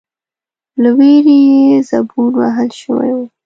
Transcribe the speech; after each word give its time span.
،له 0.81 0.89
وېرې 0.97 1.37
يې 1.49 1.69
زبون 1.89 2.31
وهل 2.39 2.69
شوی 2.81 3.09
و، 3.15 3.19